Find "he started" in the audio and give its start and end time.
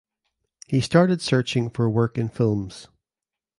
0.65-1.21